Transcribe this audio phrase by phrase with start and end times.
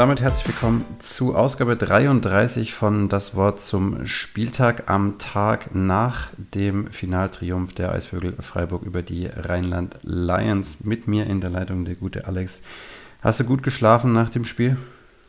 [0.00, 6.90] damit herzlich willkommen zu Ausgabe 33 von Das Wort zum Spieltag am Tag nach dem
[6.90, 10.84] Finaltriumph der Eisvögel Freiburg über die Rheinland Lions.
[10.84, 12.62] Mit mir in der Leitung der gute Alex.
[13.20, 14.78] Hast du gut geschlafen nach dem Spiel?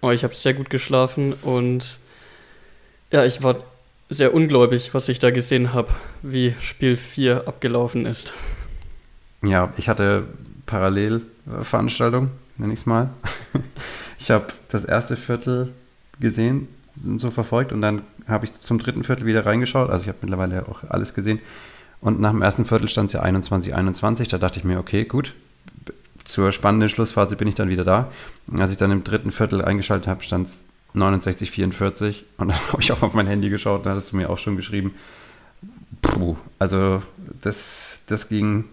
[0.01, 1.99] Oh, ich habe sehr gut geschlafen und
[3.11, 3.57] ja, ich war
[4.07, 5.89] sehr ungläubig, was ich da gesehen habe,
[6.21, 8.31] wie Spiel 4 abgelaufen ist.
[9.43, 10.27] Ja, ich hatte
[10.65, 13.09] Parallelveranstaltung, nenne ich es mal.
[14.21, 15.73] Ich habe das erste Viertel
[16.19, 19.89] gesehen, so verfolgt und dann habe ich zum dritten Viertel wieder reingeschaut.
[19.89, 21.39] Also ich habe mittlerweile auch alles gesehen.
[22.01, 24.27] Und nach dem ersten Viertel stand es ja 21, 21.
[24.27, 25.33] Da dachte ich mir, okay, gut.
[26.23, 28.11] Zur spannenden Schlussphase bin ich dann wieder da.
[28.45, 32.25] Und als ich dann im dritten Viertel eingeschaltet habe, stand es 69, 44.
[32.37, 34.55] Und dann habe ich auch auf mein Handy geschaut da hast du mir auch schon
[34.55, 34.93] geschrieben.
[36.03, 37.01] Puh, also
[37.41, 38.65] das, das ging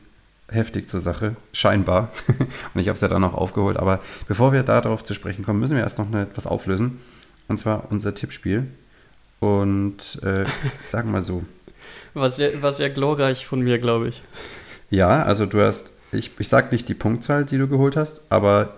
[0.50, 2.10] heftig zur Sache, scheinbar.
[2.74, 3.76] und ich habe es ja dann noch aufgeholt.
[3.76, 7.00] Aber bevor wir darauf zu sprechen kommen, müssen wir erst noch etwas auflösen.
[7.48, 8.66] Und zwar unser Tippspiel.
[9.40, 10.44] Und äh,
[10.82, 11.44] sagen mal so.
[12.14, 14.22] War sehr, war sehr glorreich von mir, glaube ich.
[14.90, 18.74] Ja, also du hast, ich, ich sage nicht die Punktzahl, die du geholt hast, aber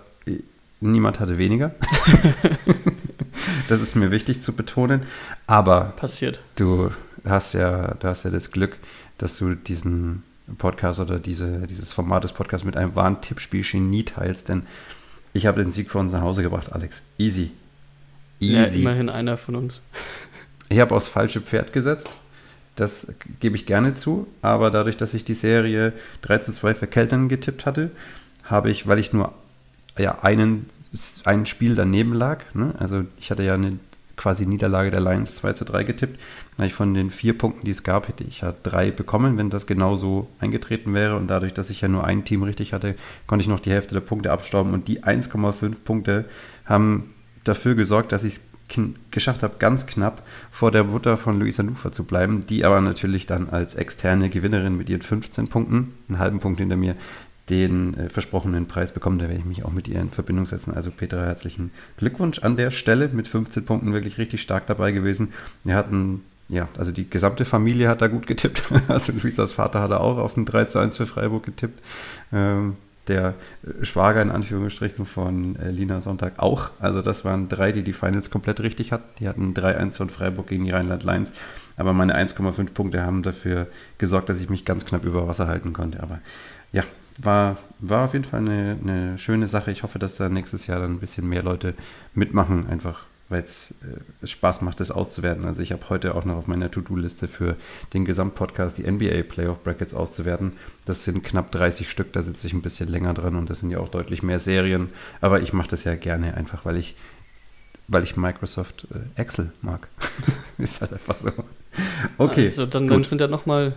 [0.81, 1.73] niemand hatte weniger.
[3.69, 5.03] das ist mir wichtig zu betonen.
[5.47, 6.41] Aber passiert.
[6.55, 6.91] Du
[7.25, 8.77] hast ja, du hast ja das Glück,
[9.17, 10.23] dass du diesen
[10.57, 14.63] Podcast oder diese, dieses Format des Podcasts mit einem wahren Tippspiel-Genie teilst, denn
[15.33, 17.01] ich habe den Sieg für uns nach Hause gebracht, Alex.
[17.17, 17.51] Easy.
[18.39, 18.55] Easy.
[18.55, 19.81] Ja, immerhin einer von uns.
[20.69, 22.09] Ich habe aufs falsche Pferd gesetzt.
[22.75, 24.27] Das gebe ich gerne zu.
[24.41, 27.91] Aber dadurch, dass ich die Serie 3 zu 2 für Keltern getippt hatte,
[28.43, 29.33] habe ich, weil ich nur
[29.97, 30.67] ja, einen,
[31.25, 32.73] ein Spiel daneben lag, ne?
[32.79, 33.77] also ich hatte ja eine
[34.21, 36.21] quasi Niederlage der Lions 2 zu 3 getippt.
[36.69, 40.27] Von den vier Punkten, die es gab, hätte ich ja drei bekommen, wenn das genauso
[40.39, 41.17] eingetreten wäre.
[41.17, 42.95] Und dadurch, dass ich ja nur ein Team richtig hatte,
[43.25, 44.73] konnte ich noch die Hälfte der Punkte abstauben.
[44.73, 46.25] Und die 1,5 Punkte
[46.65, 48.41] haben dafür gesorgt, dass ich es
[49.09, 53.25] geschafft habe, ganz knapp vor der Mutter von Luisa Nufer zu bleiben, die aber natürlich
[53.25, 56.95] dann als externe Gewinnerin mit ihren 15 Punkten, einen halben Punkt hinter mir,
[57.51, 59.19] den äh, versprochenen Preis bekommen.
[59.19, 60.73] Da werde ich mich auch mit ihr in Verbindung setzen.
[60.73, 65.33] Also Petra, herzlichen Glückwunsch an der Stelle mit 15 Punkten wirklich richtig stark dabei gewesen.
[65.63, 68.63] Wir hatten, ja, also die gesamte Familie hat da gut getippt.
[68.87, 71.81] Also Luisas Vater hat auch auf ein 3 zu 1 für Freiburg getippt.
[72.31, 76.69] Ähm, der äh, Schwager in Anführungsstrichen von äh, Lina Sonntag auch.
[76.79, 79.09] Also das waren drei, die die Finals komplett richtig hatten.
[79.19, 81.33] Die hatten 3-1 von Freiburg gegen die Rheinland Lions.
[81.75, 85.73] Aber meine 1,5 Punkte haben dafür gesorgt, dass ich mich ganz knapp über Wasser halten
[85.73, 86.01] konnte.
[86.01, 86.19] Aber
[86.71, 86.83] ja,
[87.19, 89.71] war, war auf jeden Fall eine, eine schöne Sache.
[89.71, 91.73] Ich hoffe, dass da nächstes Jahr dann ein bisschen mehr Leute
[92.13, 93.75] mitmachen, einfach weil es
[94.21, 95.45] äh, Spaß macht, das auszuwerten.
[95.45, 97.55] Also ich habe heute auch noch auf meiner To-Do-Liste für
[97.93, 100.51] den Gesamtpodcast die NBA Playoff Brackets auszuwerten.
[100.85, 103.71] Das sind knapp 30 Stück, da sitze ich ein bisschen länger dran und das sind
[103.71, 104.89] ja auch deutlich mehr Serien.
[105.21, 106.95] Aber ich mache das ja gerne einfach, weil ich,
[107.87, 109.87] weil ich Microsoft äh, Excel mag.
[110.57, 111.31] Ist halt einfach so.
[112.17, 112.43] Okay.
[112.43, 113.73] Also dann, dann sind ja nochmal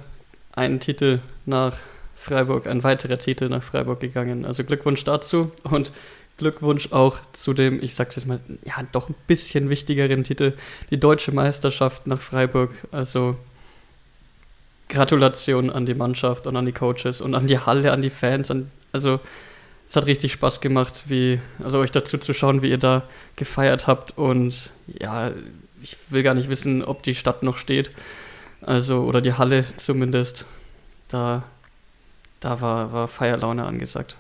[0.53, 1.79] einen Titel nach
[2.25, 4.47] Freiburg, ein weiterer Titel nach Freiburg gegangen.
[4.47, 5.93] Also Glückwunsch dazu und
[6.39, 10.55] Glückwunsch auch zu dem, ich sag's jetzt mal, ja, doch ein bisschen wichtigeren Titel,
[10.91, 12.71] die deutsche Meisterschaft nach Freiburg.
[12.93, 13.37] Also
[14.89, 18.51] Gratulation an die Mannschaft und an die Coaches und an die Halle, an die Fans.
[18.51, 19.21] An, also
[19.87, 23.03] es hat richtig Spaß gemacht, wie, also euch dazu zu schauen, wie ihr da
[23.37, 24.17] gefeiert habt.
[24.17, 25.31] Und ja,
[25.83, 27.91] ich will gar nicht wissen, ob die Stadt noch steht.
[28.63, 30.47] Also, oder die Halle zumindest.
[31.09, 31.45] Da
[32.45, 34.17] da war, war Feierlaune angesagt.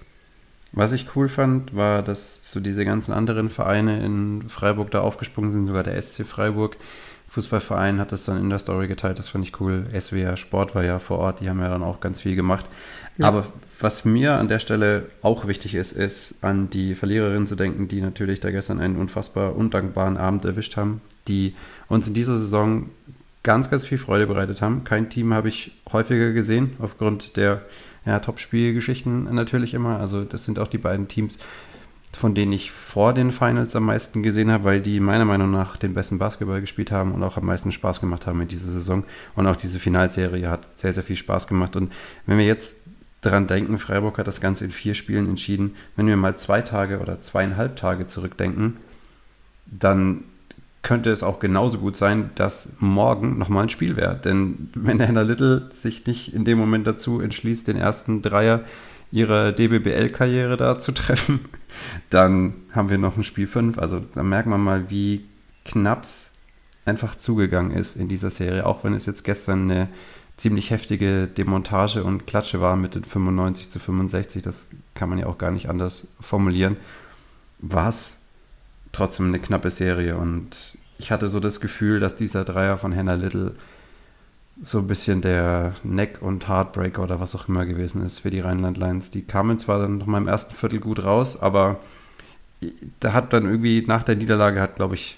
[0.72, 5.52] Was ich cool fand, war, dass so diese ganzen anderen Vereine in Freiburg da aufgesprungen
[5.52, 6.76] sind, sogar der SC Freiburg.
[7.28, 9.84] Fußballverein hat das dann in der Story geteilt, das fand ich cool.
[9.98, 12.66] SWR Sport war ja vor Ort, die haben ja dann auch ganz viel gemacht.
[13.18, 13.28] Ja.
[13.28, 13.44] Aber
[13.78, 18.00] was mir an der Stelle auch wichtig ist, ist an die Verliererin zu denken, die
[18.00, 21.54] natürlich da gestern einen unfassbar undankbaren Abend erwischt haben, die
[21.88, 22.90] uns in dieser Saison
[23.44, 24.82] ganz, ganz viel Freude bereitet haben.
[24.82, 27.62] Kein Team habe ich häufiger gesehen, aufgrund der
[28.04, 30.00] ja, Top-Spielgeschichten natürlich immer.
[30.00, 31.38] Also das sind auch die beiden Teams,
[32.12, 35.76] von denen ich vor den Finals am meisten gesehen habe, weil die meiner Meinung nach
[35.76, 39.04] den besten Basketball gespielt haben und auch am meisten Spaß gemacht haben in dieser Saison.
[39.36, 41.76] Und auch diese Finalserie hat sehr, sehr viel Spaß gemacht.
[41.76, 41.92] Und
[42.26, 42.78] wenn wir jetzt
[43.20, 47.00] daran denken, Freiburg hat das Ganze in vier Spielen entschieden, wenn wir mal zwei Tage
[47.00, 48.78] oder zweieinhalb Tage zurückdenken,
[49.66, 50.24] dann
[50.84, 54.14] könnte es auch genauso gut sein, dass morgen nochmal ein Spiel wäre.
[54.14, 58.64] Denn wenn Hannah Little sich nicht in dem Moment dazu entschließt, den ersten Dreier
[59.10, 61.40] ihrer DBBL-Karriere da zu treffen,
[62.10, 63.78] dann haben wir noch ein Spiel 5.
[63.78, 65.24] Also da merkt man mal, wie
[65.64, 66.30] knapp es
[66.84, 68.66] einfach zugegangen ist in dieser Serie.
[68.66, 69.88] Auch wenn es jetzt gestern eine
[70.36, 75.26] ziemlich heftige Demontage und Klatsche war mit den 95 zu 65, das kann man ja
[75.26, 76.76] auch gar nicht anders formulieren,
[77.60, 78.23] war es
[78.94, 80.50] trotzdem eine knappe Serie und
[80.98, 83.54] ich hatte so das Gefühl, dass dieser Dreier von Hannah Little
[84.60, 88.40] so ein bisschen der Neck- und Heartbreaker oder was auch immer gewesen ist für die
[88.40, 89.10] Rheinland Lions.
[89.10, 91.80] Die kamen zwar dann noch mal im ersten Viertel gut raus, aber
[93.00, 95.16] da hat dann irgendwie nach der Niederlage hat, glaube ich,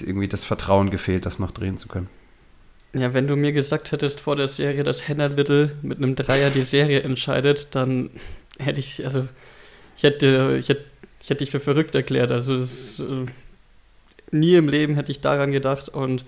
[0.00, 2.08] irgendwie das Vertrauen gefehlt, das noch drehen zu können.
[2.94, 6.50] Ja, wenn du mir gesagt hättest vor der Serie, dass Hannah Little mit einem Dreier
[6.50, 8.10] die Serie entscheidet, dann
[8.58, 9.28] hätte ich, also
[9.96, 10.84] ich hätte, ich hätte,
[11.24, 12.30] ich hätte dich für verrückt erklärt.
[12.30, 13.24] Also das, äh,
[14.30, 16.26] nie im Leben hätte ich daran gedacht und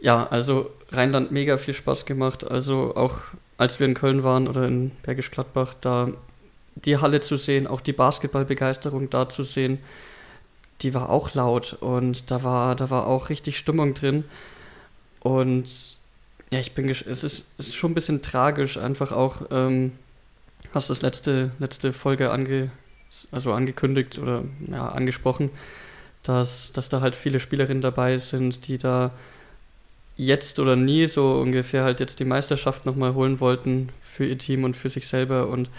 [0.00, 2.50] ja, also Rheinland mega viel Spaß gemacht.
[2.50, 3.20] Also auch
[3.58, 6.08] als wir in Köln waren oder in Bergisch Gladbach, da
[6.76, 9.78] die Halle zu sehen, auch die Basketballbegeisterung da zu sehen,
[10.80, 14.24] die war auch laut und da war, da war auch richtig Stimmung drin.
[15.20, 15.98] Und
[16.50, 19.92] ja, ich bin, es ist, es ist schon ein bisschen tragisch, einfach auch, ähm,
[20.72, 22.70] hast das letzte, letzte Folge ange,
[23.30, 25.50] also angekündigt oder ja, angesprochen,
[26.22, 29.12] dass, dass da halt viele Spielerinnen dabei sind, die da
[30.16, 34.64] jetzt oder nie so ungefähr halt jetzt die Meisterschaft nochmal holen wollten für ihr Team
[34.64, 35.70] und für sich selber und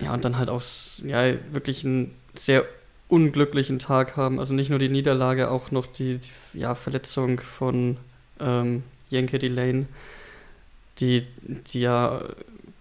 [0.00, 0.62] ja, und dann halt auch
[1.04, 2.64] ja, wirklich einen sehr
[3.08, 4.40] unglücklichen Tag haben.
[4.40, 7.98] Also nicht nur die Niederlage, auch noch die, die ja, Verletzung von
[8.40, 9.86] ähm, Jenke Delane,
[10.98, 11.26] die,
[11.72, 12.22] die ja,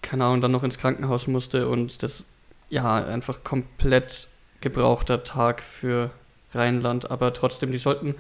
[0.01, 2.25] keine Ahnung, dann noch ins Krankenhaus musste und das
[2.71, 4.27] ja einfach komplett
[4.61, 6.09] gebrauchter Tag für
[6.53, 8.15] Rheinland, aber trotzdem, die sollten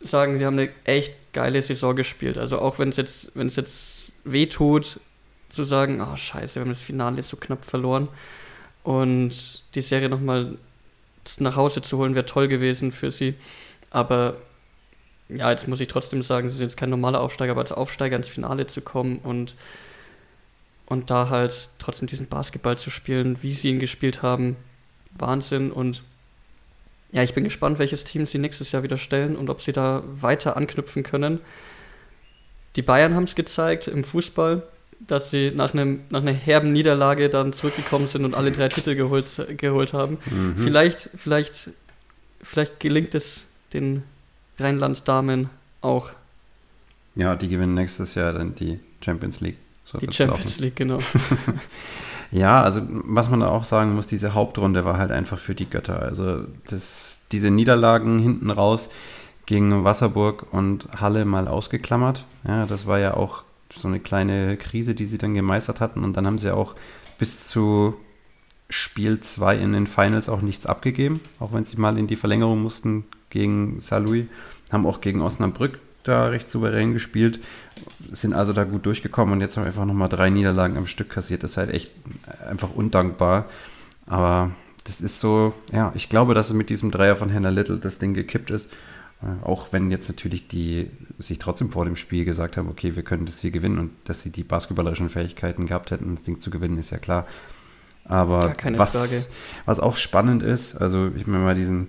[0.00, 2.38] sagen, sie haben eine echt geile Saison gespielt.
[2.38, 5.00] Also auch wenn es jetzt, wenn es jetzt weh tut,
[5.48, 8.08] zu sagen, ah oh, scheiße, wir haben das Finale so knapp verloren.
[8.82, 10.58] Und die Serie nochmal
[11.38, 13.34] nach Hause zu holen, wäre toll gewesen für sie.
[13.90, 14.36] Aber
[15.28, 18.16] ja, jetzt muss ich trotzdem sagen, sie sind jetzt kein normaler Aufsteiger, aber als Aufsteiger
[18.16, 19.54] ins Finale zu kommen und,
[20.86, 24.56] und da halt trotzdem diesen Basketball zu spielen, wie sie ihn gespielt haben,
[25.16, 25.70] Wahnsinn.
[25.70, 26.02] Und
[27.12, 30.02] ja, ich bin gespannt, welches Team sie nächstes Jahr wieder stellen und ob sie da
[30.06, 31.40] weiter anknüpfen können.
[32.76, 34.62] Die Bayern haben es gezeigt im Fußball,
[35.00, 38.94] dass sie nach, einem, nach einer herben Niederlage dann zurückgekommen sind und alle drei Titel
[38.94, 40.18] geholt, geholt haben.
[40.30, 40.56] Mhm.
[40.58, 41.70] Vielleicht, vielleicht,
[42.42, 44.02] vielleicht gelingt es den
[44.58, 46.10] Rheinland-Damen auch.
[47.14, 49.56] Ja, die gewinnen nächstes Jahr dann die Champions League.
[49.84, 50.98] So die Champions League, genau.
[52.34, 55.70] Ja, also was man da auch sagen muss, diese Hauptrunde war halt einfach für die
[55.70, 56.02] Götter.
[56.02, 58.90] Also das, diese Niederlagen hinten raus
[59.46, 62.24] gegen Wasserburg und Halle mal ausgeklammert.
[62.44, 66.02] Ja, das war ja auch so eine kleine Krise, die sie dann gemeistert hatten.
[66.02, 66.74] Und dann haben sie auch
[67.18, 67.94] bis zu
[68.68, 72.60] Spiel 2 in den Finals auch nichts abgegeben, auch wenn sie mal in die Verlängerung
[72.60, 74.26] mussten gegen Saarlouis.
[74.72, 77.40] Haben auch gegen Osnabrück da recht souverän gespielt,
[78.10, 81.10] sind also da gut durchgekommen und jetzt haben wir einfach nochmal drei Niederlagen am Stück
[81.10, 81.42] kassiert.
[81.42, 81.90] Das ist halt echt
[82.48, 83.46] einfach undankbar.
[84.06, 84.52] Aber
[84.84, 87.98] das ist so, ja, ich glaube, dass es mit diesem Dreier von Hannah Little das
[87.98, 88.70] Ding gekippt ist.
[89.22, 93.02] Äh, auch wenn jetzt natürlich die sich trotzdem vor dem Spiel gesagt haben, okay, wir
[93.02, 96.50] können das hier gewinnen und dass sie die basketballerischen Fähigkeiten gehabt hätten, das Ding zu
[96.50, 97.26] gewinnen, ist ja klar.
[98.06, 99.30] Aber was,
[99.64, 101.88] was auch spannend ist, also ich habe mir mal diesen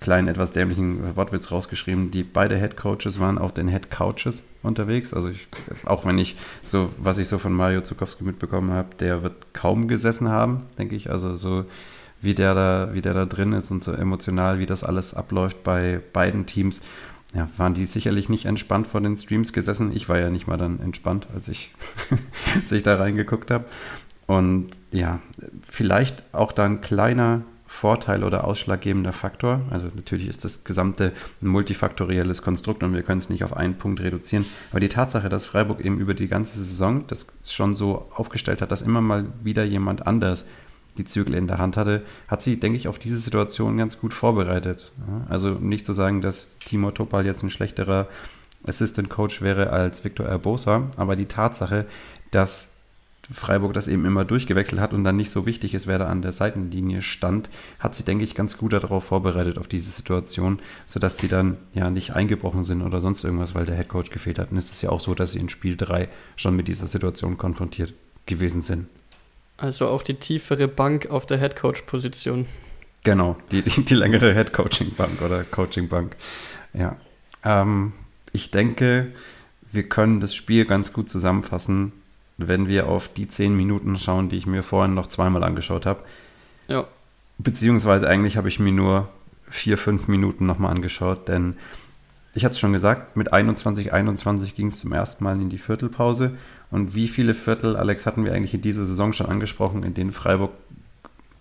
[0.00, 2.10] kleinen, etwas dämlichen Wortwitz rausgeschrieben.
[2.10, 5.12] Die beide Head Coaches waren auf den Head Couches unterwegs.
[5.12, 5.48] Also ich,
[5.84, 9.88] auch wenn ich so, was ich so von Mario Zukowski mitbekommen habe, der wird kaum
[9.88, 11.10] gesessen haben, denke ich.
[11.10, 11.64] Also so
[12.20, 15.62] wie der da, wie der da drin ist und so emotional, wie das alles abläuft
[15.62, 16.80] bei beiden Teams.
[17.34, 19.94] Ja, waren die sicherlich nicht entspannt vor den Streams gesessen.
[19.94, 21.74] Ich war ja nicht mal dann entspannt, als ich,
[22.54, 23.66] als ich da reingeguckt habe.
[24.26, 25.20] Und ja,
[25.62, 27.42] vielleicht auch da ein kleiner
[27.76, 29.60] Vorteil oder ausschlaggebender Faktor.
[29.70, 33.76] Also natürlich ist das gesamte ein multifaktorielles Konstrukt und wir können es nicht auf einen
[33.76, 34.46] Punkt reduzieren.
[34.70, 38.72] Aber die Tatsache, dass Freiburg eben über die ganze Saison das schon so aufgestellt hat,
[38.72, 40.46] dass immer mal wieder jemand anders
[40.96, 44.14] die Zügel in der Hand hatte, hat sie, denke ich, auf diese Situation ganz gut
[44.14, 44.92] vorbereitet.
[45.28, 48.08] Also nicht zu sagen, dass Timo Topal jetzt ein schlechterer
[48.66, 51.84] Assistant Coach wäre als Victor Erbosa, aber die Tatsache,
[52.30, 52.72] dass
[53.30, 56.22] Freiburg das eben immer durchgewechselt hat und dann nicht so wichtig ist, wer da an
[56.22, 61.18] der Seitenlinie stand, hat sie, denke ich, ganz gut darauf vorbereitet, auf diese Situation, sodass
[61.18, 64.52] sie dann ja nicht eingebrochen sind oder sonst irgendwas, weil der Headcoach gefehlt hat.
[64.52, 67.36] Und es ist ja auch so, dass sie in Spiel 3 schon mit dieser Situation
[67.36, 67.94] konfrontiert
[68.26, 68.86] gewesen sind.
[69.56, 72.46] Also auch die tiefere Bank auf der Headcoach-Position.
[73.02, 76.16] Genau, die, die, die längere Headcoaching-Bank oder Coaching-Bank.
[76.74, 76.96] Ja.
[77.42, 77.92] Ähm,
[78.32, 79.12] ich denke,
[79.72, 81.92] wir können das Spiel ganz gut zusammenfassen
[82.38, 86.02] wenn wir auf die zehn Minuten schauen, die ich mir vorhin noch zweimal angeschaut habe.
[86.68, 86.86] Ja.
[87.38, 89.08] Beziehungsweise eigentlich habe ich mir nur
[89.42, 91.56] vier, fünf Minuten nochmal angeschaut, denn
[92.34, 95.56] ich hatte es schon gesagt, mit 21, 21 ging es zum ersten Mal in die
[95.56, 96.36] Viertelpause.
[96.70, 100.12] Und wie viele Viertel, Alex, hatten wir eigentlich in dieser Saison schon angesprochen, in denen
[100.12, 100.50] Freiburg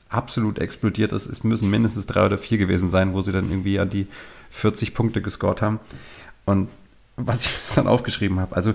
[0.07, 1.25] absolut explodiert ist.
[1.25, 4.07] Es müssen mindestens drei oder vier gewesen sein, wo sie dann irgendwie an die
[4.51, 5.81] 40 Punkte gescored haben.
[6.45, 6.69] Und
[7.17, 8.73] was ich dann aufgeschrieben habe, also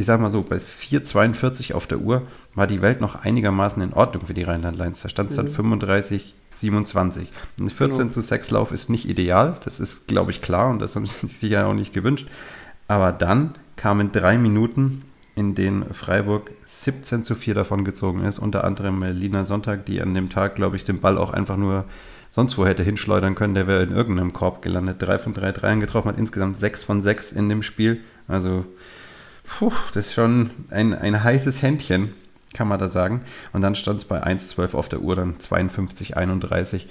[0.00, 2.22] ich sag mal so, bei 4,42 auf der Uhr
[2.54, 5.02] war die Welt noch einigermaßen in Ordnung für die Rheinland Lions.
[5.02, 5.50] Da stand es dann mhm.
[5.50, 7.28] 35, 27.
[7.60, 8.10] Ein 14 genau.
[8.10, 11.26] zu 6 Lauf ist nicht ideal, das ist, glaube ich, klar und das haben sie
[11.26, 12.28] sich sicher auch nicht gewünscht.
[12.88, 15.02] Aber dann kamen drei Minuten,
[15.36, 20.14] in denen Freiburg 17 zu 4 davon gezogen ist, unter anderem Lina Sonntag, die an
[20.14, 21.84] dem Tag, glaube ich, den Ball auch einfach nur
[22.30, 25.02] sonst wo hätte hinschleudern können, der wäre in irgendeinem Korb gelandet.
[25.02, 28.00] Drei von drei Dreiern getroffen, hat insgesamt sechs von sechs in dem Spiel.
[28.28, 28.64] Also
[29.58, 32.12] puh, das ist schon ein, ein heißes Händchen,
[32.54, 33.22] kann man da sagen.
[33.52, 36.88] Und dann stand es bei 1,12 auf der Uhr, dann 52, 31.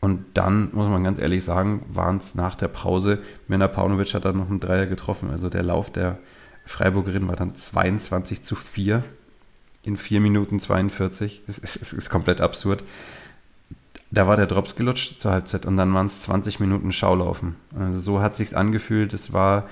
[0.00, 4.24] Und dann, muss man ganz ehrlich sagen, waren es nach der Pause, Mirna Paunovic hat
[4.24, 5.30] dann noch einen Dreier getroffen.
[5.30, 6.18] Also der Lauf der
[6.66, 9.02] Freiburgerin war dann 22 zu 4
[9.82, 11.42] in 4 Minuten 42.
[11.48, 12.84] Es ist, ist, ist, komplett absurd.
[14.10, 17.56] Da war der Drops gelutscht zur Halbzeit und dann waren es 20 Minuten Schaulaufen.
[17.78, 19.12] Also so hat sich's angefühlt.
[19.12, 19.68] Es war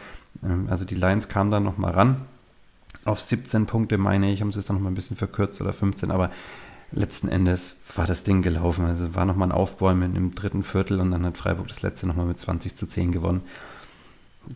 [0.69, 2.23] also die Lions kamen dann nochmal ran.
[3.05, 6.11] Auf 17 Punkte, meine ich, haben sie es dann nochmal ein bisschen verkürzt oder 15,
[6.11, 6.31] aber
[6.93, 8.87] letzten Endes war das Ding gelaufen.
[8.87, 12.27] Also war nochmal ein Aufbäumen im dritten Viertel und dann hat Freiburg das letzte nochmal
[12.27, 13.43] mit 20 zu 10 gewonnen.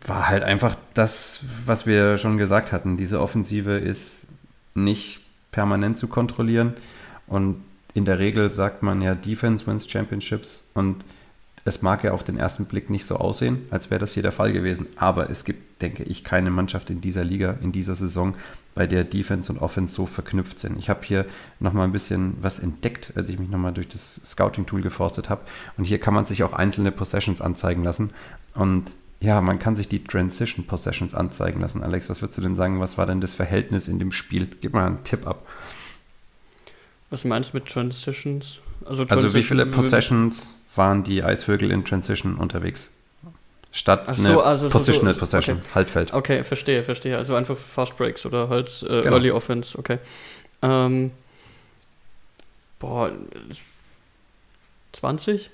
[0.07, 2.97] War halt einfach das, was wir schon gesagt hatten.
[2.97, 4.29] Diese Offensive ist
[4.75, 6.75] nicht permanent zu kontrollieren
[7.27, 7.63] und
[7.95, 11.05] in der Regel sagt man ja Defense wins Championships und
[11.65, 14.33] es mag ja auf den ersten Blick nicht so aussehen, als wäre das hier der
[14.33, 18.35] Fall gewesen, aber es gibt, denke ich, keine Mannschaft in dieser Liga, in dieser Saison,
[18.75, 20.79] bei der Defense und Offense so verknüpft sind.
[20.79, 21.27] Ich habe hier
[21.59, 25.43] nochmal ein bisschen was entdeckt, als ich mich nochmal durch das Scouting-Tool geforstet habe.
[25.77, 28.11] Und hier kann man sich auch einzelne Possessions anzeigen lassen.
[28.55, 31.83] Und ja, man kann sich die Transition Possessions anzeigen lassen.
[31.83, 34.49] Alex, was würdest du denn sagen, was war denn das Verhältnis in dem Spiel?
[34.61, 35.47] Gib mal einen Tipp ab.
[37.11, 38.61] Was meinst du mit Transitions?
[38.85, 42.91] Also, Transition also wie viele Possessions waren die Eisvögel in Transition unterwegs.
[43.73, 45.69] Statt so, also Positional so, so, Possession, okay.
[45.75, 46.13] Halbfeld.
[46.13, 47.17] Okay, verstehe, verstehe.
[47.17, 49.17] Also einfach Fast Breaks oder halt äh, genau.
[49.17, 49.99] Early Offense, okay.
[50.63, 51.13] Ähm,
[52.81, 53.13] boah,
[54.93, 55.51] 20?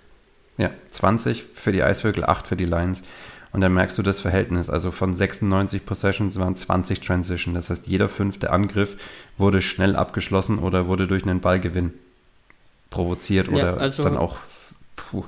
[0.57, 3.03] Ja, 20 für die Eisvögel, 8 für die Lions.
[3.57, 4.69] Und dann merkst du das Verhältnis.
[4.69, 7.55] Also von 96 Possessions waren 20 Transition.
[7.55, 8.99] Das heißt, jeder fünfte Angriff
[9.39, 11.95] wurde schnell abgeschlossen oder wurde durch einen Ballgewinn
[12.91, 14.37] provoziert oder ja, also dann auch
[14.95, 15.25] Puh.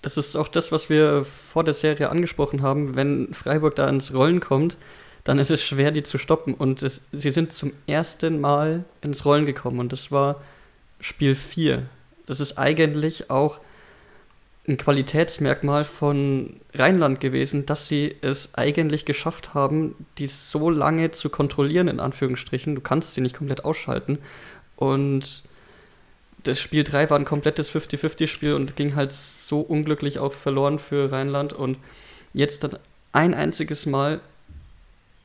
[0.00, 2.96] Das ist auch das, was wir vor der Serie angesprochen haben.
[2.96, 4.78] Wenn Freiburg da ins Rollen kommt,
[5.24, 6.54] dann ist es schwer, die zu stoppen.
[6.54, 9.80] Und es, sie sind zum ersten Mal ins Rollen gekommen.
[9.80, 10.40] Und das war
[10.98, 11.82] Spiel 4.
[12.24, 13.60] Das ist eigentlich auch
[14.68, 21.30] ein Qualitätsmerkmal von Rheinland gewesen, dass sie es eigentlich geschafft haben, die so lange zu
[21.30, 22.74] kontrollieren, in Anführungsstrichen.
[22.74, 24.18] Du kannst sie nicht komplett ausschalten.
[24.76, 25.44] Und
[26.42, 31.12] das Spiel 3 war ein komplettes 50-50-Spiel und ging halt so unglücklich auch verloren für
[31.12, 31.52] Rheinland.
[31.52, 31.78] Und
[32.32, 32.78] jetzt dann
[33.12, 34.20] ein einziges Mal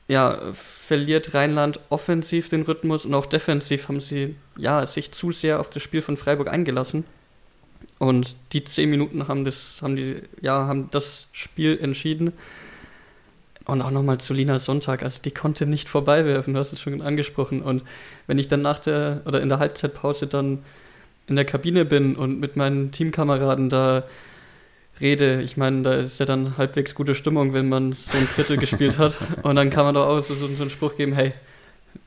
[0.07, 5.59] ja, verliert Rheinland offensiv den Rhythmus und auch defensiv haben sie ja, sich zu sehr
[5.59, 7.05] auf das Spiel von Freiburg eingelassen.
[8.01, 12.33] Und die zehn Minuten haben das, haben die, ja, haben das Spiel entschieden.
[13.65, 16.99] Und auch nochmal zu Lina Sonntag, also die konnte nicht vorbeiwerfen, du hast es schon
[17.03, 17.61] angesprochen.
[17.61, 17.83] Und
[18.25, 20.63] wenn ich dann nach der oder in der Halbzeitpause dann
[21.27, 24.03] in der Kabine bin und mit meinen Teamkameraden da
[24.99, 28.57] rede, ich meine, da ist ja dann halbwegs gute Stimmung, wenn man so ein Viertel
[28.57, 29.15] gespielt hat.
[29.43, 31.33] Und dann kann man doch auch so, so, einen Spruch geben, hey,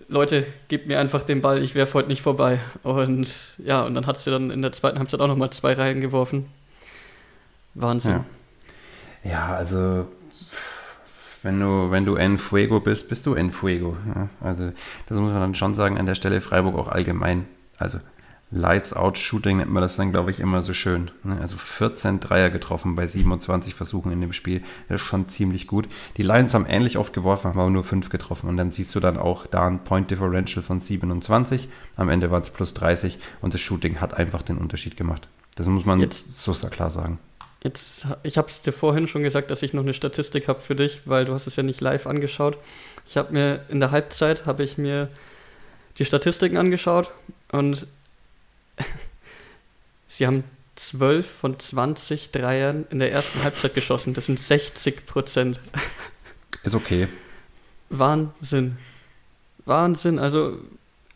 [0.08, 2.60] Leute, gebt mir einfach den Ball, ich werfe heute nicht vorbei.
[2.82, 6.00] Und ja, und dann hat sie dann in der zweiten Halbzeit auch nochmal zwei Reihen
[6.00, 6.46] geworfen.
[7.74, 8.24] Wahnsinn.
[9.22, 10.06] Ja, ja also
[11.42, 13.96] wenn du, wenn du en fuego bist, bist du en fuego.
[14.14, 14.72] Ja, also
[15.06, 17.46] das muss man dann schon sagen, an der Stelle Freiburg auch allgemein.
[17.78, 17.98] Also
[18.54, 21.10] Lights-Out-Shooting nennt man das dann, glaube ich, immer so schön.
[21.24, 21.38] Ne?
[21.40, 24.62] Also 14 Dreier getroffen bei 27 Versuchen in dem Spiel.
[24.88, 25.88] Das ist schon ziemlich gut.
[26.16, 28.48] Die Lions haben ähnlich oft geworfen, haben aber nur 5 getroffen.
[28.48, 31.68] Und dann siehst du dann auch da ein Point Differential von 27.
[31.96, 35.28] Am Ende waren es plus 30 und das Shooting hat einfach den Unterschied gemacht.
[35.56, 37.18] Das muss man jetzt, so klar sagen.
[37.62, 40.76] Jetzt, ich habe es dir vorhin schon gesagt, dass ich noch eine Statistik habe für
[40.76, 42.58] dich, weil du hast es ja nicht live angeschaut.
[43.04, 45.08] Ich habe mir in der Halbzeit habe ich mir
[45.98, 47.10] die Statistiken angeschaut
[47.52, 47.86] und
[50.06, 50.44] Sie haben
[50.76, 54.14] 12 von 20 Dreiern in der ersten Halbzeit geschossen.
[54.14, 55.60] Das sind 60 Prozent.
[56.62, 57.08] Ist okay.
[57.90, 58.76] Wahnsinn.
[59.64, 60.18] Wahnsinn.
[60.18, 60.58] Also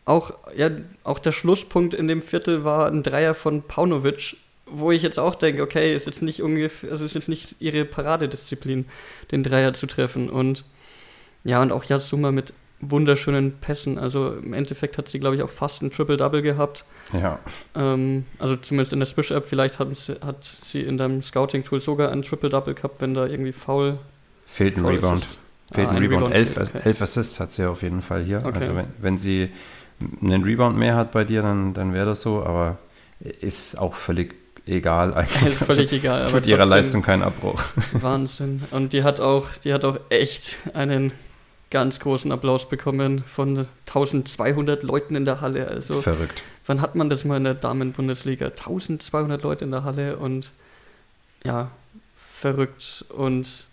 [0.04, 0.70] auch, ja,
[1.04, 4.36] auch der Schlusspunkt in dem Viertel war ein Dreier von Paunovic,
[4.66, 7.84] wo ich jetzt auch denke, okay, ist jetzt nicht ungefähr, also ist jetzt nicht ihre
[7.84, 8.86] Paradedisziplin,
[9.30, 10.30] den Dreier zu treffen.
[10.30, 10.64] Und
[11.44, 13.98] ja, und auch Yasuma mit wunderschönen Pässen.
[13.98, 16.84] Also im Endeffekt hat sie, glaube ich, auch fast ein Triple-Double gehabt.
[17.12, 17.38] Ja.
[17.74, 19.44] Ähm, also zumindest in der Swish-App.
[19.46, 23.52] Vielleicht hat sie, hat sie in deinem Scouting-Tool sogar ein Triple-Double gehabt, wenn da irgendwie
[23.52, 23.98] faul.
[24.46, 25.18] Fehlt ein faul Rebound.
[25.18, 25.38] ist.
[25.72, 26.32] Fehlt Ah, ein Rebound.
[26.32, 26.80] Rebound elf, okay.
[26.84, 28.38] elf Assists hat sie auf jeden Fall hier.
[28.44, 28.58] Okay.
[28.60, 29.50] Also wenn, wenn sie
[30.22, 32.78] einen Rebound mehr hat bei dir, dann, dann wäre das so, aber
[33.20, 34.34] ist auch völlig
[34.66, 35.52] egal eigentlich.
[35.54, 36.22] Ist völlig egal.
[36.22, 37.60] Also, Aber tut ihrer Leistung keinen Abbruch.
[37.92, 38.62] Wahnsinn.
[38.70, 41.12] Und die hat auch, die hat auch echt einen
[41.70, 45.68] ganz großen Applaus bekommen von 1200 Leuten in der Halle.
[45.68, 46.42] Also Verrückt.
[46.66, 48.46] wann hat man das mal in der Damen-Bundesliga?
[48.46, 50.52] 1200 Leute in der Halle und
[51.44, 51.70] ja,
[52.16, 53.04] verrückt.
[53.10, 53.66] Und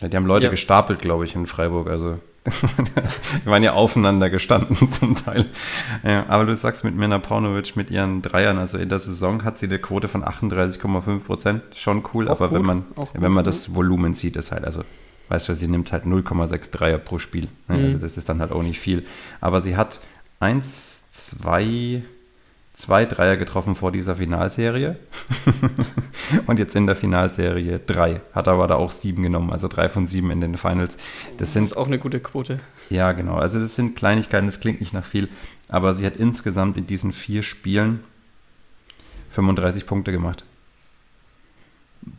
[0.00, 0.50] Ja, die haben Leute Ja.
[0.50, 1.88] gestapelt, glaube ich, in Freiburg.
[1.88, 5.44] Also die waren ja aufeinander gestanden zum Teil.
[6.02, 9.58] Ja, aber du sagst mit Mirna Paunovic mit ihren Dreiern, also in der Saison hat
[9.58, 11.62] sie eine Quote von 38,5 Prozent.
[11.74, 14.52] Schon cool, Auch aber wenn gut, man, auch gut, wenn man das Volumen sieht, ist
[14.52, 14.84] halt, also
[15.30, 17.48] weißt du, sie nimmt halt 0,6 Dreier pro Spiel.
[17.68, 17.78] Ne?
[17.78, 17.84] Mhm.
[17.84, 19.04] Also das ist dann halt auch nicht viel.
[19.40, 20.00] Aber sie hat
[20.40, 22.02] eins, zwei,
[22.72, 24.98] zwei Dreier getroffen vor dieser Finalserie.
[26.46, 28.20] Und jetzt in der Finalserie drei.
[28.32, 30.96] Hat aber da auch sieben genommen, also drei von sieben in den Finals.
[30.96, 32.58] Das das sind ist auch eine gute Quote.
[32.90, 33.36] ja, genau.
[33.36, 35.28] Also das sind Kleinigkeiten, das klingt nicht nach viel,
[35.68, 38.00] aber sie hat insgesamt in diesen vier Spielen
[39.30, 40.44] 35 Punkte gemacht.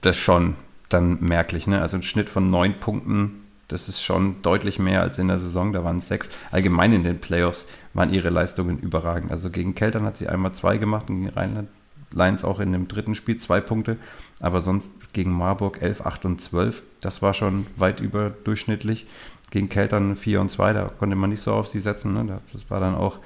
[0.02, 0.56] Das schon
[0.94, 1.82] dann merklich, ne?
[1.82, 5.72] Also ein Schnitt von neun Punkten, das ist schon deutlich mehr als in der Saison,
[5.72, 6.30] da waren es sechs.
[6.52, 9.32] Allgemein in den Playoffs waren ihre Leistungen überragend.
[9.32, 11.70] Also gegen Keltern hat sie einmal zwei gemacht und gegen Rheinland
[12.14, 13.98] Lions auch in dem dritten Spiel zwei Punkte,
[14.40, 19.08] aber sonst gegen Marburg 11, 8 und 12, das war schon weit überdurchschnittlich.
[19.50, 22.14] Gegen Keltern 4 und 2, da konnte man nicht so auf sie setzen.
[22.14, 22.40] Ne?
[22.54, 23.18] Das war dann auch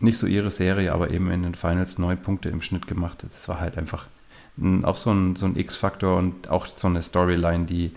[0.00, 3.22] nicht so ihre Serie, aber eben in den Finals neun Punkte im Schnitt gemacht.
[3.22, 4.15] Das war halt einfach ein,
[4.84, 7.92] auch so ein, so ein X-Faktor und auch so eine Storyline, die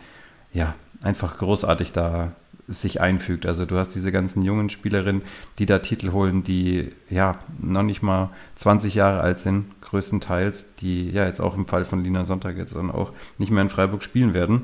[0.53, 2.33] ja einfach großartig da
[2.67, 3.45] sich einfügt.
[3.47, 5.23] Also du hast diese ganzen jungen Spielerinnen,
[5.57, 11.09] die da Titel holen, die ja noch nicht mal 20 Jahre alt sind, größtenteils, die
[11.09, 14.03] ja jetzt auch im Fall von Lina Sonntag jetzt dann auch nicht mehr in Freiburg
[14.03, 14.61] spielen werden.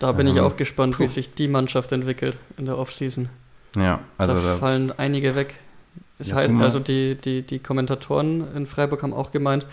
[0.00, 1.04] Da bin ich Ähm, auch gespannt, puh.
[1.04, 3.28] wie sich die Mannschaft entwickelt in der Offseason.
[3.76, 5.54] Ja, also da da, fallen einige weg.
[6.18, 9.66] Es heißt, also die, die, die Kommentatoren in Freiburg haben auch gemeint,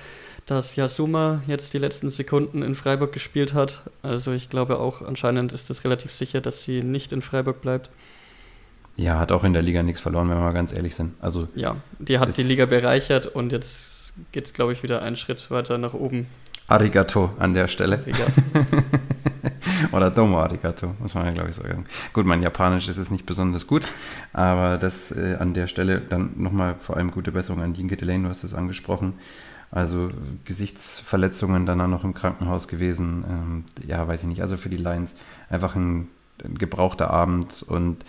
[0.46, 3.82] dass Yasuma jetzt die letzten Sekunden in Freiburg gespielt hat.
[4.04, 7.90] Also ich glaube auch anscheinend ist es relativ sicher, dass sie nicht in Freiburg bleibt.
[8.96, 11.16] ja, hat auch in der Liga nichts verloren, wenn wir mal ganz ehrlich sind.
[11.20, 15.16] Also Ja, die hat die Liga bereichert und jetzt geht es, glaube ich, wieder einen
[15.16, 16.28] Schritt weiter nach oben.
[16.68, 18.02] Arigato an der Stelle.
[18.06, 18.26] Liga.
[19.92, 21.86] Oder Domo Arigato, muss man ja, glaube ich, sagen.
[22.14, 23.84] Gut, mein Japanisch ist es nicht besonders gut,
[24.34, 28.24] aber das äh, an der Stelle dann nochmal vor allem gute Besserung an Dinke Delane,
[28.24, 29.14] du hast es angesprochen.
[29.72, 30.10] Also
[30.46, 33.26] Gesichtsverletzungen dann auch noch im Krankenhaus gewesen.
[33.30, 34.42] Ähm, ja, weiß ich nicht.
[34.42, 35.16] Also für die Lions
[35.50, 36.08] einfach ein,
[36.44, 38.06] ein gebrauchter Abend und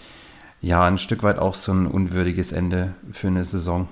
[0.61, 3.89] ja, ein Stück weit auch so ein unwürdiges Ende für eine Saison.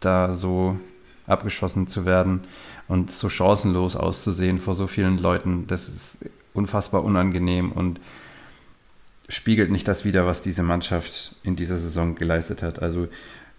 [0.00, 0.78] Da so
[1.26, 2.42] abgeschossen zu werden
[2.88, 6.27] und so chancenlos auszusehen vor so vielen Leuten, das ist
[6.58, 8.00] unfassbar unangenehm und
[9.28, 12.82] spiegelt nicht das wider, was diese Mannschaft in dieser Saison geleistet hat.
[12.82, 13.08] Also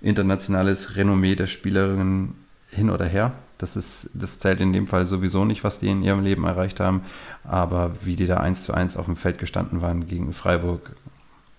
[0.01, 2.35] internationales Renommee der Spielerinnen
[2.69, 3.33] hin oder her.
[3.57, 6.79] Das, ist, das zählt in dem Fall sowieso nicht, was die in ihrem Leben erreicht
[6.79, 7.01] haben.
[7.43, 10.95] Aber wie die da eins zu eins auf dem Feld gestanden waren gegen Freiburg,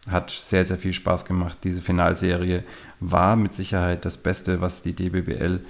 [0.08, 1.58] hat sehr, sehr viel Spaß gemacht.
[1.62, 2.64] Diese Finalserie
[3.00, 5.60] war mit Sicherheit das Beste, was die DBBL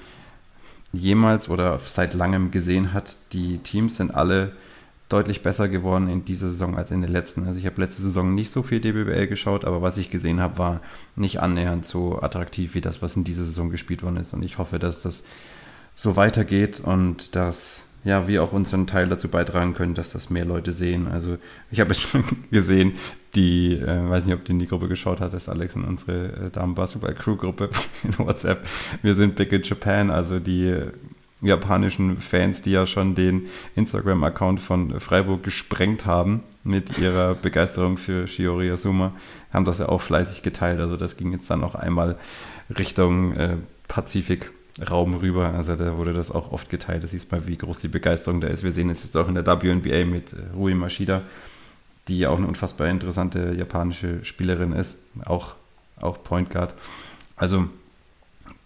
[0.93, 3.17] jemals oder seit langem gesehen hat.
[3.33, 4.53] Die Teams sind alle
[5.11, 7.47] deutlich besser geworden in dieser Saison als in der letzten.
[7.47, 10.57] Also ich habe letzte Saison nicht so viel DBBL geschaut, aber was ich gesehen habe,
[10.57, 10.81] war
[11.17, 14.33] nicht annähernd so attraktiv wie das, was in dieser Saison gespielt worden ist.
[14.33, 15.25] Und ich hoffe, dass das
[15.95, 20.45] so weitergeht und dass ja, wir auch unseren Teil dazu beitragen können, dass das mehr
[20.45, 21.09] Leute sehen.
[21.09, 21.37] Also
[21.71, 22.93] ich habe es schon gesehen,
[23.35, 26.51] die, äh, weiß nicht, ob du in die Gruppe geschaut hattest, Alex, in unsere äh,
[26.51, 27.71] Damen-Basketball-Crew-Gruppe
[28.05, 28.67] in WhatsApp.
[29.03, 30.75] Wir sind Big in Japan, also die
[31.43, 38.27] japanischen Fans, die ja schon den Instagram-Account von Freiburg gesprengt haben mit ihrer Begeisterung für
[38.27, 39.13] Shiori Yasuma,
[39.53, 40.81] haben das ja auch fleißig geteilt.
[40.81, 42.19] Also das ging jetzt dann auch einmal
[42.79, 43.57] Richtung äh,
[43.89, 45.55] Pazifikraum rüber.
[45.55, 47.03] Also da wurde das auch oft geteilt.
[47.03, 48.63] Da siehst mal, wie groß die Begeisterung da ist.
[48.63, 51.23] Wir sehen es jetzt auch in der WNBA mit äh, Rui Mashida,
[52.09, 54.99] die ja auch eine unfassbar interessante japanische Spielerin ist.
[55.25, 55.55] Auch,
[56.01, 56.75] auch Point Guard.
[57.37, 57.69] Also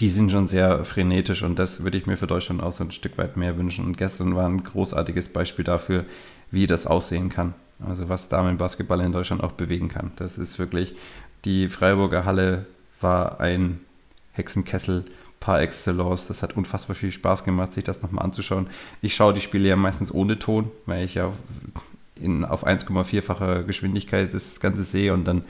[0.00, 2.90] die sind schon sehr frenetisch und das würde ich mir für Deutschland auch so ein
[2.90, 3.84] Stück weit mehr wünschen.
[3.84, 6.04] Und gestern war ein großartiges Beispiel dafür,
[6.50, 7.54] wie das aussehen kann.
[7.86, 10.12] Also was Damenbasketball in Deutschland auch bewegen kann.
[10.16, 10.94] Das ist wirklich,
[11.44, 12.66] die Freiburger Halle
[13.00, 13.80] war ein
[14.32, 15.04] Hexenkessel
[15.40, 16.26] par excellence.
[16.26, 18.68] Das hat unfassbar viel Spaß gemacht, sich das nochmal anzuschauen.
[19.02, 21.32] Ich schaue die Spiele ja meistens ohne Ton, weil ich ja
[22.20, 25.42] in, auf 1,4-facher Geschwindigkeit das Ganze sehe und dann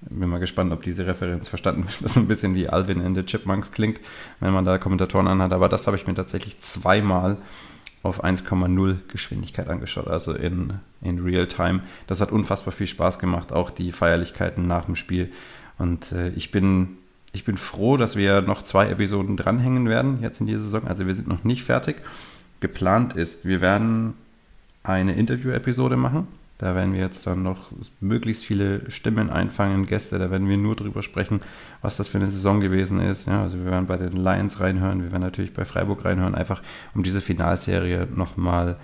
[0.00, 1.96] Bin mal gespannt, ob diese Referenz verstanden wird.
[2.00, 4.00] Das ist ein bisschen wie Alvin in the Chipmunks klingt,
[4.40, 5.52] wenn man da Kommentatoren anhat.
[5.52, 7.36] Aber das habe ich mir tatsächlich zweimal
[8.04, 11.80] auf 1,0 Geschwindigkeit angeschaut, also in, in Real Time.
[12.06, 15.32] Das hat unfassbar viel Spaß gemacht, auch die Feierlichkeiten nach dem Spiel.
[15.78, 16.98] Und äh, ich, bin,
[17.32, 20.86] ich bin froh, dass wir noch zwei Episoden dranhängen werden jetzt in dieser Saison.
[20.86, 21.96] Also wir sind noch nicht fertig.
[22.60, 24.14] Geplant ist, wir werden
[24.84, 30.30] eine Interview-Episode machen da werden wir jetzt dann noch möglichst viele Stimmen einfangen, Gäste, da
[30.30, 31.40] werden wir nur drüber sprechen,
[31.82, 33.28] was das für eine Saison gewesen ist.
[33.28, 36.60] Ja, also wir werden bei den Lions reinhören, wir werden natürlich bei Freiburg reinhören, einfach
[36.94, 38.76] um diese Finalserie nochmal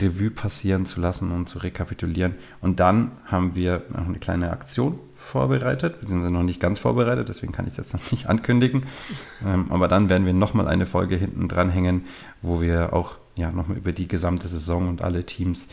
[0.00, 2.34] Revue passieren zu lassen und zu rekapitulieren.
[2.60, 7.52] Und dann haben wir noch eine kleine Aktion vorbereitet, beziehungsweise noch nicht ganz vorbereitet, deswegen
[7.52, 8.84] kann ich das noch nicht ankündigen.
[9.44, 12.04] Ähm, aber dann werden wir nochmal eine Folge hinten dran hängen,
[12.42, 15.68] wo wir auch ja, nochmal über die gesamte Saison und alle Teams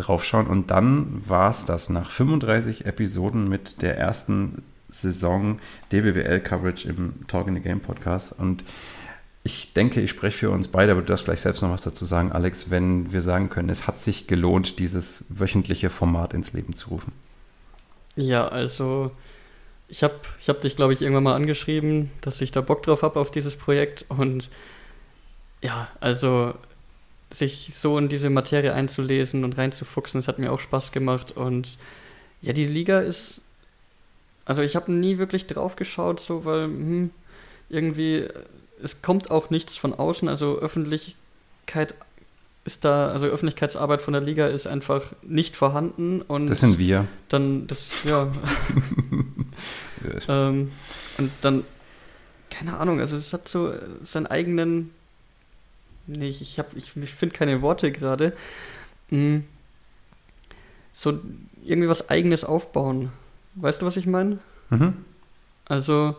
[0.00, 0.46] draufschauen.
[0.46, 5.58] Und dann war es das nach 35 Episoden mit der ersten Saison
[5.92, 8.34] DBBL-Coverage im Talk in the Game Podcast.
[8.38, 8.64] Und
[9.42, 12.04] ich denke, ich spreche für uns beide, aber du darfst gleich selbst noch was dazu
[12.04, 16.74] sagen, Alex, wenn wir sagen können, es hat sich gelohnt, dieses wöchentliche Format ins Leben
[16.74, 17.12] zu rufen.
[18.16, 19.12] Ja, also
[19.88, 23.02] ich habe ich hab dich, glaube ich, irgendwann mal angeschrieben, dass ich da Bock drauf
[23.02, 24.04] habe auf dieses Projekt.
[24.08, 24.50] Und
[25.62, 26.54] ja, also
[27.30, 31.32] sich so in diese Materie einzulesen und reinzufuchsen, das hat mir auch Spaß gemacht.
[31.32, 31.78] Und
[32.42, 33.40] ja, die Liga ist.
[34.44, 37.10] Also ich habe nie wirklich drauf geschaut, so weil hm,
[37.68, 38.26] irgendwie
[38.82, 40.28] es kommt auch nichts von außen.
[40.28, 41.94] Also Öffentlichkeit
[42.64, 46.22] ist da, also Öffentlichkeitsarbeit von der Liga ist einfach nicht vorhanden.
[46.22, 47.06] Und das sind wir.
[47.28, 48.30] Dann das, ja.
[50.28, 50.72] ähm,
[51.18, 51.64] und dann,
[52.50, 54.90] keine Ahnung, also es hat so seinen eigenen
[56.06, 58.32] nee, ich, ich, ich, ich finde keine Worte gerade.
[59.08, 59.44] Hm.
[60.92, 61.20] So
[61.64, 63.12] irgendwie was Eigenes aufbauen.
[63.54, 64.38] Weißt du, was ich meine?
[64.70, 65.04] Mhm.
[65.66, 66.16] Also,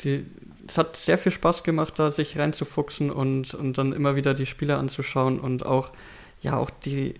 [0.00, 0.24] die,
[0.66, 4.46] es hat sehr viel Spaß gemacht, da sich reinzufuchsen und, und dann immer wieder die
[4.46, 5.92] Spieler anzuschauen und auch,
[6.40, 7.14] ja, auch die,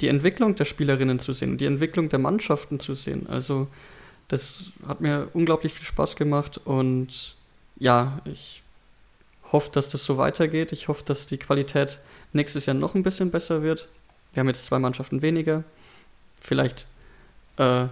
[0.00, 3.26] die Entwicklung der Spielerinnen zu sehen, die Entwicklung der Mannschaften zu sehen.
[3.28, 3.68] Also,
[4.28, 7.36] das hat mir unglaublich viel Spaß gemacht und
[7.78, 8.62] ja, ich
[9.52, 10.72] hoffe, dass das so weitergeht.
[10.72, 12.00] Ich hoffe, dass die Qualität
[12.32, 13.88] nächstes Jahr noch ein bisschen besser wird.
[14.32, 15.64] Wir haben jetzt zwei Mannschaften weniger.
[16.40, 16.86] Vielleicht
[17.56, 17.86] äh,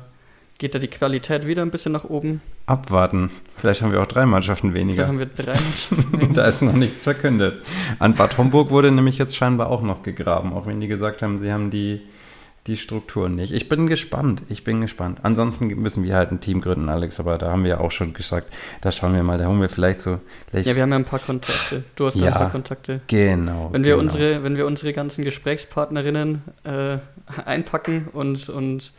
[0.59, 2.41] geht da die Qualität wieder ein bisschen nach oben.
[2.67, 3.31] Abwarten.
[3.57, 5.03] Vielleicht haben wir auch drei Mannschaften weniger.
[5.03, 6.35] Da haben wir drei Mannschaften weniger.
[6.35, 7.63] da ist noch nichts verkündet.
[7.99, 11.39] An Bad Homburg wurde nämlich jetzt scheinbar auch noch gegraben, auch wenn die gesagt haben,
[11.39, 12.03] sie haben die
[12.67, 13.53] die Strukturen nicht.
[13.53, 14.43] Ich bin gespannt.
[14.49, 15.21] Ich bin gespannt.
[15.23, 18.13] Ansonsten müssen wir halt ein Team gründen, Alex, aber da haben wir ja auch schon
[18.13, 20.21] gesagt, da schauen wir mal, da holen wir vielleicht so.
[20.51, 21.85] Vielleicht ja, wir haben ja ein paar Kontakte.
[21.95, 23.01] Du hast ja, ein paar Kontakte.
[23.07, 23.71] Genau.
[23.73, 24.03] Wenn wir, genau.
[24.03, 26.99] Unsere, wenn wir unsere ganzen Gesprächspartnerinnen äh,
[27.45, 28.93] einpacken und, und,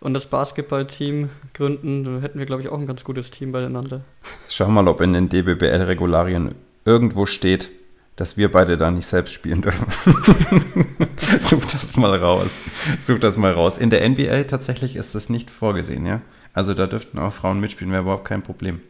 [0.00, 4.02] und das Basketballteam gründen, dann hätten wir, glaube ich, auch ein ganz gutes Team beieinander.
[4.48, 6.54] Schau mal, ob in den DBBL-Regularien
[6.84, 7.70] irgendwo steht,
[8.16, 9.86] dass wir beide da nicht selbst spielen dürfen.
[11.40, 12.58] Such das mal raus.
[13.00, 13.78] Such das mal raus.
[13.78, 16.20] In der NBA tatsächlich ist das nicht vorgesehen, ja.
[16.52, 18.80] Also da dürften auch Frauen mitspielen, wäre überhaupt kein Problem.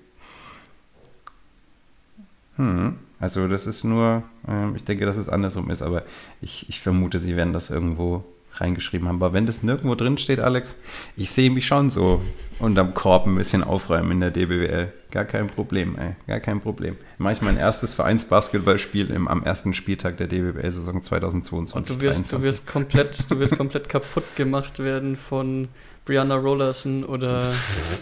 [2.57, 2.99] Hm.
[3.19, 6.03] Also das ist nur, äh, ich denke, dass es andersrum ist, aber
[6.43, 8.25] ich, ich vermute, sie werden das irgendwo
[8.61, 9.17] reingeschrieben haben.
[9.17, 10.75] Aber wenn das nirgendwo drin steht, Alex,
[11.17, 12.21] ich sehe mich schon so
[12.59, 14.93] unterm Korb ein bisschen aufräumen in der DBWL.
[15.11, 16.17] Gar kein Problem, ey.
[16.27, 16.97] Gar kein Problem.
[17.19, 21.77] Mache ich mein erstes Vereinsbasketballspiel im, am ersten Spieltag der DBWL-Saison 2022.
[21.77, 25.69] Und du wirst, du wirst komplett, du wirst komplett kaputt gemacht werden von
[26.05, 27.43] Brianna Rollerson oder,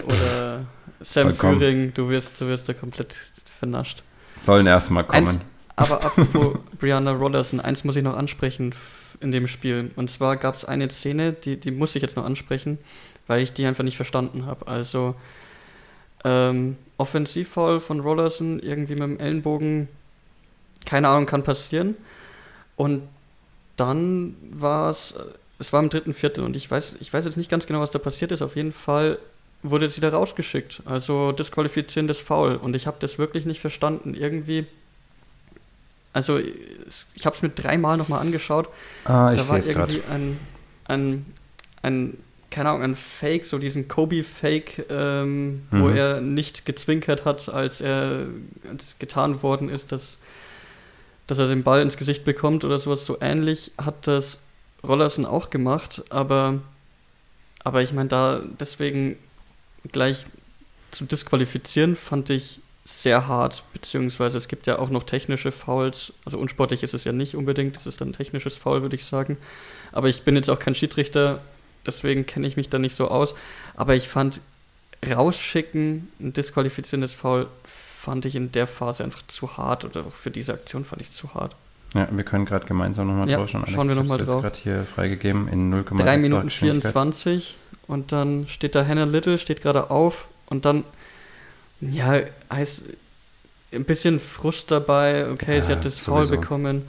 [0.04, 0.56] oder
[1.00, 1.94] Sam Führing.
[1.94, 3.12] Du wirst, du wirst da komplett
[3.58, 4.02] vernascht.
[4.34, 5.28] Sollen erstmal kommen.
[5.28, 5.38] Eins,
[5.76, 8.74] aber apropos Brianna Rollerson, eins muss ich noch ansprechen
[9.22, 9.90] in dem Spiel.
[9.96, 12.78] Und zwar gab es eine Szene, die, die muss ich jetzt noch ansprechen,
[13.26, 14.66] weil ich die einfach nicht verstanden habe.
[14.66, 15.14] Also
[16.24, 19.88] ähm, Offensivfoul von Rollerson irgendwie mit dem Ellenbogen,
[20.84, 21.96] keine Ahnung, kann passieren.
[22.76, 23.02] Und
[23.76, 25.14] dann war es,
[25.58, 27.90] es war im dritten Viertel und ich weiß, ich weiß jetzt nicht ganz genau, was
[27.90, 28.42] da passiert ist.
[28.42, 29.18] Auf jeden Fall
[29.62, 30.82] wurde sie da rausgeschickt.
[30.84, 32.56] Also disqualifizierendes Foul.
[32.56, 34.14] Und ich habe das wirklich nicht verstanden.
[34.14, 34.66] Irgendwie
[36.12, 38.68] also ich habe es mir dreimal nochmal angeschaut.
[39.04, 40.38] Ah, ich da war irgendwie ein,
[40.84, 41.26] ein,
[41.82, 42.18] ein,
[42.50, 45.82] keine Ahnung, ein Fake, so diesen Kobe-Fake, ähm, mhm.
[45.82, 48.26] wo er nicht gezwinkert hat, als er
[48.68, 50.18] als getan worden ist, dass,
[51.26, 53.06] dass er den Ball ins Gesicht bekommt oder sowas.
[53.06, 54.40] So ähnlich hat das
[54.86, 56.60] Rollerson auch gemacht, aber,
[57.64, 59.16] aber ich meine, da deswegen
[59.90, 60.26] gleich
[60.90, 66.12] zu disqualifizieren, fand ich sehr hart, beziehungsweise es gibt ja auch noch technische Fouls.
[66.24, 69.04] Also unsportlich ist es ja nicht unbedingt, es ist dann ein technisches Foul, würde ich
[69.04, 69.38] sagen.
[69.92, 71.40] Aber ich bin jetzt auch kein Schiedsrichter,
[71.86, 73.34] deswegen kenne ich mich da nicht so aus.
[73.76, 74.40] Aber ich fand
[75.08, 80.30] rausschicken, ein disqualifizierendes Foul, fand ich in der Phase einfach zu hart oder auch für
[80.30, 81.54] diese Aktion fand ich es zu hart.
[81.94, 83.64] Ja, wir können gerade gemeinsam nochmal Ja, drauf schauen.
[83.68, 84.44] schauen wir noch mal ich hab's drauf.
[84.44, 86.92] jetzt gerade hier freigegeben in 0,6 3 Minuten Geschwindigkeit.
[86.92, 90.84] 24 und dann steht da Hannah Little, steht gerade auf und dann,
[91.82, 92.84] ja, heißt
[93.72, 96.86] ein bisschen Frust dabei, okay, Ja, sie hat das Foul bekommen.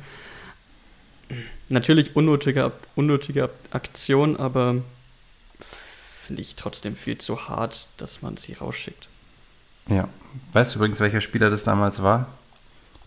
[1.70, 4.76] Natürlich unnötige, unnötige Aktion, aber
[5.60, 9.08] finde ich trotzdem viel zu hart, dass man sie rausschickt.
[9.90, 10.08] Ja.
[10.54, 12.28] Weißt du übrigens, welcher Spieler das damals war?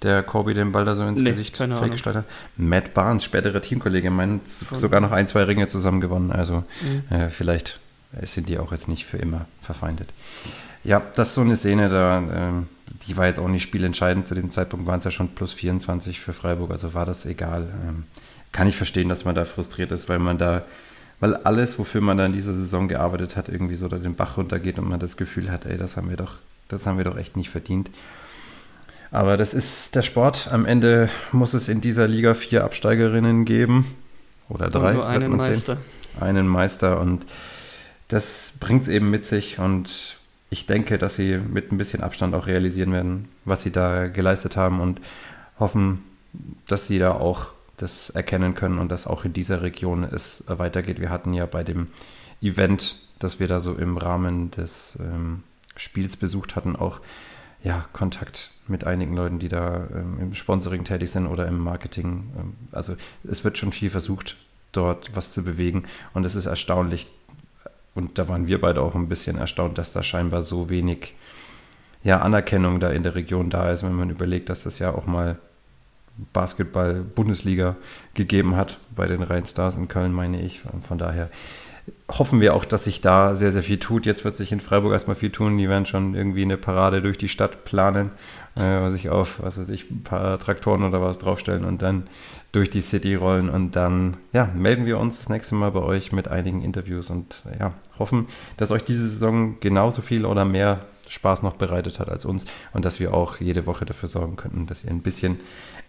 [0.03, 2.25] Der Kobe den Ball da so ins Nee, Gesicht geschleudert hat?
[2.57, 6.33] Matt Barnes, späterer Teamkollege, meint sogar noch ein, zwei Ringe zusammen gewonnen.
[6.33, 7.05] Also Mhm.
[7.11, 7.81] äh, vielleicht
[8.22, 10.11] sind die auch jetzt nicht für immer verfeindet.
[10.87, 12.68] Ja, das ist so eine Szene, da, ähm,
[13.09, 14.29] die war jetzt auch nicht spielentscheidend.
[14.29, 17.66] Zu dem Zeitpunkt waren es ja schon plus 24 für Freiburg, also war das egal.
[17.88, 18.05] Ähm,
[18.53, 20.64] kann ich verstehen, dass man da frustriert ist, weil man da,
[21.18, 24.37] weil alles, wofür man da in dieser Saison gearbeitet hat, irgendwie so da den Bach
[24.37, 26.37] runtergeht und man das Gefühl hat, ey, das haben wir doch,
[26.68, 27.90] das haben wir doch echt nicht verdient.
[29.11, 30.51] Aber das ist der Sport.
[30.53, 33.87] Am Ende muss es in dieser Liga vier Absteigerinnen geben.
[34.49, 34.90] Oder drei.
[34.90, 35.77] und nur einen sehen Meister.
[36.20, 37.27] einen Meister und
[38.07, 40.18] das bringt es eben mit sich und
[40.50, 44.56] ich denke, dass sie mit ein bisschen Abstand auch realisieren werden, was sie da geleistet
[44.56, 45.00] haben und
[45.59, 46.04] hoffen,
[46.68, 51.00] dass sie da auch das erkennen können und dass auch in dieser Region es weitergeht.
[51.00, 51.88] Wir hatten ja bei dem
[52.40, 55.42] Event, das wir da so im Rahmen des ähm,
[55.76, 57.00] Spiels besucht hatten, auch
[57.62, 62.30] ja, Kontakt mit einigen Leuten, die da ähm, im Sponsoring tätig sind oder im Marketing.
[62.38, 64.37] Ähm, also es wird schon viel versucht,
[64.72, 65.85] dort was zu bewegen.
[66.14, 67.12] Und es ist erstaunlich,
[67.96, 71.14] und da waren wir beide auch ein bisschen erstaunt, dass da scheinbar so wenig
[72.04, 75.06] ja, Anerkennung da in der Region da ist, wenn man überlegt, dass das ja auch
[75.06, 75.38] mal
[76.32, 77.76] Basketball-Bundesliga
[78.14, 80.62] gegeben hat bei den Rheinstars in Köln, meine ich.
[80.82, 81.30] Von daher
[82.11, 84.07] hoffen wir auch, dass sich da sehr, sehr viel tut.
[84.07, 85.59] Jetzt wird sich in Freiburg erstmal viel tun.
[85.59, 88.11] Die werden schon irgendwie eine Parade durch die Stadt planen,
[88.55, 92.05] äh, sich auf, was weiß ich, ein paar Traktoren oder was draufstellen und dann
[92.53, 93.49] durch die City rollen.
[93.49, 97.42] Und dann, ja, melden wir uns das nächste Mal bei euch mit einigen Interviews und
[97.59, 102.25] ja, hoffen, dass euch diese Saison genauso viel oder mehr Spaß noch bereitet hat als
[102.25, 105.38] uns und dass wir auch jede Woche dafür sorgen könnten, dass ihr ein bisschen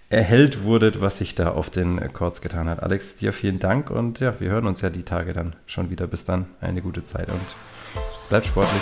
[0.10, 2.82] erhellt wurdet, was sich da auf den Chords getan hat.
[2.82, 6.08] Alex, dir vielen Dank und ja, wir hören uns ja die Tage dann schon wieder.
[6.08, 7.42] Bis dann, eine gute Zeit und
[8.30, 8.82] bleibt sportlich.